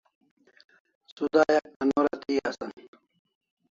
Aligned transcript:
Sudayak 1.15 1.65
anorÃ 1.81 2.13
thi 2.23 2.33
asan 2.49 2.71